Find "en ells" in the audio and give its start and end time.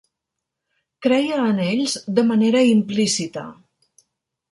1.49-1.97